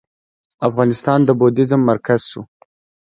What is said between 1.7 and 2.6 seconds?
مرکز شو